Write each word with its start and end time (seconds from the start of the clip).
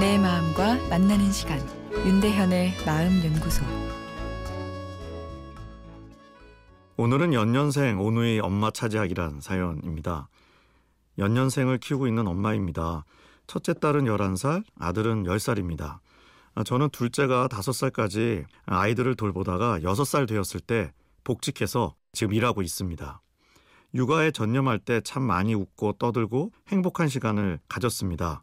만나는 0.00 1.30
시간 1.30 1.60
윤대현의 1.92 2.72
마음 2.86 3.22
연구소 3.22 3.62
오늘은 6.96 7.34
연년생 7.34 8.00
오누이 8.00 8.40
엄마 8.40 8.70
차지하기란 8.70 9.42
사연입니다. 9.42 10.30
연년생을 11.18 11.76
키우고 11.76 12.06
있는 12.06 12.26
엄마입니다. 12.28 13.04
첫째 13.46 13.74
딸은 13.74 14.06
11살, 14.06 14.64
아들은 14.78 15.24
10살입니다. 15.24 15.98
저는 16.64 16.88
둘째가 16.88 17.48
5살까지 17.48 18.46
아이들을 18.64 19.16
돌보다가 19.16 19.80
6살 19.80 20.26
되었을 20.26 20.60
때 20.60 20.92
복직해서 21.24 21.94
지금 22.14 22.32
일하고 22.32 22.62
있습니다. 22.62 23.20
육아에 23.92 24.30
전념할 24.30 24.78
때 24.78 25.02
참 25.02 25.24
많이 25.24 25.52
웃고 25.54 25.94
떠들고 25.98 26.52
행복한 26.68 27.08
시간을 27.08 27.58
가졌습니다. 27.68 28.42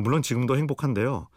물론 0.00 0.22
지금도 0.22 0.56
행복한데요. 0.56 1.28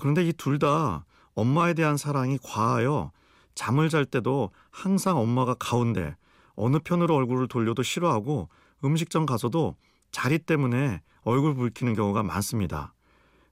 그런데 0.00 0.24
이 0.24 0.32
둘 0.32 0.58
다 0.58 1.04
엄마에 1.34 1.74
대한 1.74 1.96
사랑이 1.96 2.38
과하여 2.42 3.10
잠을 3.54 3.88
잘 3.88 4.04
때도 4.04 4.50
항상 4.70 5.18
엄마가 5.18 5.54
가운데 5.54 6.14
어느 6.54 6.78
편으로 6.78 7.14
얼굴을 7.16 7.48
돌려도 7.48 7.82
싫어하고 7.82 8.48
음식점 8.84 9.26
가서도 9.26 9.76
자리 10.10 10.38
때문에 10.38 11.00
얼굴 11.22 11.54
붉히는 11.54 11.94
경우가 11.94 12.22
많습니다. 12.22 12.94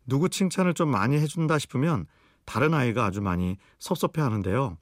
누구 0.06 0.28
칭찬을 0.28 0.74
좀 0.74 0.90
많이 0.90 1.16
해준다 1.16 1.58
싶으면 1.58 2.06
다른 2.44 2.74
아이가 2.74 3.06
아주 3.06 3.20
많이 3.22 3.56
섭섭해 3.78 4.20
하는데요. 4.20 4.76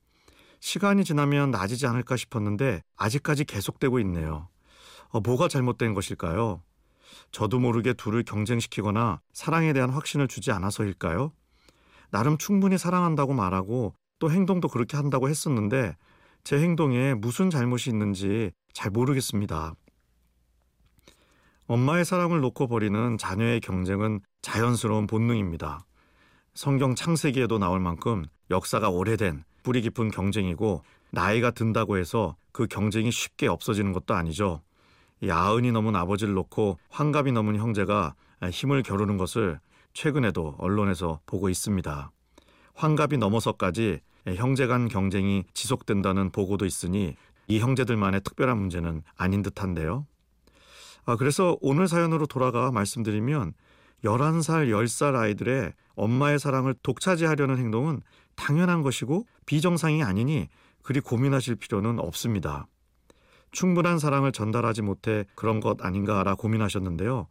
시간이 0.60 1.04
지나면 1.04 1.50
나아지지 1.52 1.86
않을까 1.86 2.16
싶었는데 2.16 2.82
아직까지 2.96 3.44
계속되고 3.44 4.00
있네요. 4.00 4.48
어, 5.10 5.20
뭐가 5.20 5.48
잘못된 5.48 5.94
것일까요? 5.94 6.62
저도 7.30 7.58
모르게 7.58 7.92
둘을 7.92 8.22
경쟁시키거나 8.22 9.20
사랑에 9.32 9.72
대한 9.72 9.90
확신을 9.90 10.28
주지 10.28 10.52
않아서일까요? 10.52 11.32
나름 12.10 12.38
충분히 12.38 12.78
사랑한다고 12.78 13.34
말하고 13.34 13.94
또 14.18 14.30
행동도 14.30 14.68
그렇게 14.68 14.96
한다고 14.96 15.28
했었는데 15.28 15.96
제 16.44 16.58
행동에 16.58 17.14
무슨 17.14 17.50
잘못이 17.50 17.90
있는지 17.90 18.52
잘 18.72 18.90
모르겠습니다. 18.90 19.74
엄마의 21.66 22.04
사랑을 22.04 22.40
놓고 22.40 22.66
버리는 22.66 23.18
자녀의 23.18 23.60
경쟁은 23.60 24.20
자연스러운 24.40 25.06
본능입니다. 25.06 25.84
성경 26.54 26.94
창세기에도 26.94 27.58
나올 27.58 27.78
만큼 27.78 28.24
역사가 28.50 28.88
오래된 28.88 29.44
뿌리 29.62 29.82
깊은 29.82 30.10
경쟁이고 30.10 30.82
나이가 31.10 31.50
든다고 31.50 31.98
해서 31.98 32.36
그 32.52 32.66
경쟁이 32.66 33.10
쉽게 33.10 33.46
없어지는 33.48 33.92
것도 33.92 34.14
아니죠. 34.14 34.62
야은이 35.26 35.72
넘은 35.72 35.96
아버지를 35.96 36.34
놓고 36.34 36.78
환갑이 36.90 37.32
넘은 37.32 37.56
형제가 37.56 38.14
힘을 38.50 38.82
겨루는 38.82 39.16
것을 39.16 39.58
최근에도 39.92 40.54
언론에서 40.58 41.20
보고 41.26 41.48
있습니다. 41.48 42.10
환갑이 42.74 43.18
넘어서까지 43.18 44.00
형제 44.36 44.66
간 44.66 44.88
경쟁이 44.88 45.44
지속된다는 45.54 46.30
보고도 46.30 46.66
있으니 46.66 47.16
이 47.48 47.58
형제들만의 47.58 48.20
특별한 48.22 48.58
문제는 48.58 49.02
아닌 49.16 49.42
듯한데요. 49.42 50.06
아, 51.06 51.16
그래서 51.16 51.56
오늘 51.62 51.88
사연으로 51.88 52.26
돌아가 52.26 52.70
말씀드리면 52.70 53.54
11살, 54.04 54.68
10살 54.68 55.16
아이들의 55.16 55.72
엄마의 55.94 56.38
사랑을 56.38 56.74
독차지하려는 56.82 57.58
행동은 57.58 58.02
당연한 58.36 58.82
것이고 58.82 59.26
비정상이 59.46 60.02
아니니 60.02 60.48
그리 60.82 61.00
고민하실 61.00 61.56
필요는 61.56 61.98
없습니다. 61.98 62.66
충분한 63.52 63.98
사랑을 63.98 64.32
전달하지 64.32 64.82
못해 64.82 65.24
그런 65.34 65.60
것 65.60 65.84
아닌가라 65.84 66.34
고민하셨는데요. 66.34 67.26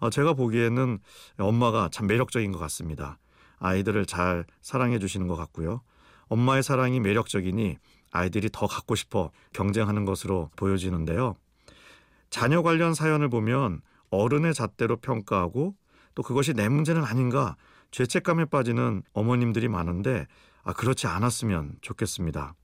어, 0.00 0.10
제가 0.10 0.34
보기에는 0.34 0.98
엄마가 1.38 1.88
참 1.90 2.06
매력적인 2.06 2.52
것 2.52 2.58
같습니다. 2.58 3.18
아이들을 3.58 4.06
잘 4.06 4.44
사랑해 4.60 4.98
주시는 4.98 5.26
것 5.26 5.36
같고요. 5.36 5.82
엄마의 6.28 6.62
사랑이 6.62 7.00
매력적이니 7.00 7.76
아이들이 8.10 8.48
더 8.52 8.66
갖고 8.66 8.94
싶어 8.94 9.30
경쟁하는 9.52 10.04
것으로 10.04 10.50
보여지는데요. 10.56 11.36
자녀 12.30 12.62
관련 12.62 12.94
사연을 12.94 13.28
보면 13.28 13.80
어른의 14.10 14.54
잣대로 14.54 14.96
평가하고 14.96 15.74
또 16.14 16.22
그것이 16.22 16.54
내 16.54 16.68
문제는 16.68 17.04
아닌가 17.04 17.56
죄책감에 17.90 18.46
빠지는 18.46 19.02
어머님들이 19.12 19.68
많은데 19.68 20.26
아, 20.62 20.72
그렇지 20.72 21.06
않았으면 21.06 21.76
좋겠습니다. 21.80 22.54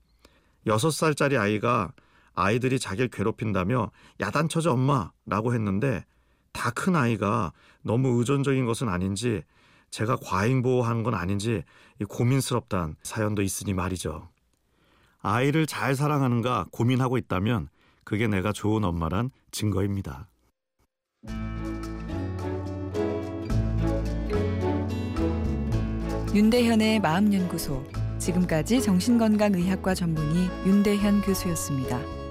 여섯 0.67 0.91
살짜리 0.91 1.37
아이가 1.37 1.91
아이들이 2.35 2.79
자기를 2.79 3.09
괴롭힌다며 3.09 3.91
야단쳐줘 4.19 4.71
엄마라고 4.71 5.53
했는데 5.53 6.05
다 6.51 6.71
큰 6.71 6.95
아이가 6.95 7.51
너무 7.81 8.19
의존적인 8.19 8.65
것은 8.65 8.89
아닌지 8.89 9.43
제가 9.91 10.17
과잉 10.21 10.61
보호하는 10.61 11.03
건 11.03 11.13
아닌지 11.13 11.63
고민스럽단 12.07 12.95
사연도 13.03 13.41
있으니 13.41 13.73
말이죠. 13.73 14.29
아이를 15.21 15.65
잘 15.65 15.95
사랑하는가 15.95 16.67
고민하고 16.71 17.17
있다면 17.17 17.69
그게 18.03 18.27
내가 18.27 18.51
좋은 18.51 18.83
엄마란 18.83 19.31
증거입니다. 19.51 20.27
윤대현의 26.33 26.99
마음연구소 26.99 27.83
지금까지 28.19 28.81
정신건강의학과 28.81 29.93
전문의 29.95 30.49
윤대현 30.65 31.21
교수였습니다. 31.21 32.24